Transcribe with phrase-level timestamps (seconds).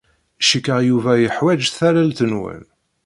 [0.47, 2.63] Cikkeɣ Yuba yeḥwaj tallalt-nwen.